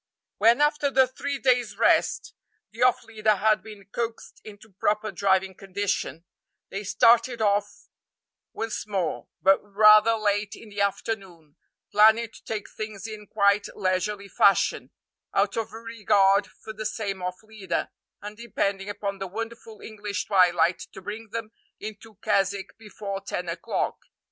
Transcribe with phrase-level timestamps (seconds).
[0.39, 2.33] When, after the three days' rest,
[2.71, 6.25] the off leader had been coaxed into proper driving condition,
[6.71, 7.87] they started off
[8.51, 11.55] once more, but rather late in the afternoon,
[11.91, 14.89] planning to take things in quite leisurely fashion,
[15.35, 17.91] out of regard for the same off leader,
[18.23, 23.99] and depending upon the wonderful English twilight to bring them into Keswick before ten o'clock.